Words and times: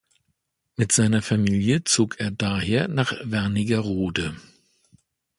Mit 0.77 0.91
seiner 0.91 1.21
Familie 1.21 1.83
zog 1.83 2.19
er 2.19 2.31
daher 2.31 2.87
nach 2.87 3.13
Wernigerode. 3.23 4.35